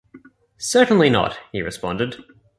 [0.57, 2.15] ‘Certainly not,’ he responded.